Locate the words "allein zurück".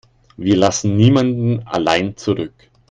1.67-2.55